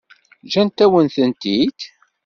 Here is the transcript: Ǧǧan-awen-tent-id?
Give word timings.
Ǧǧan-awen-tent-id? 0.45 1.79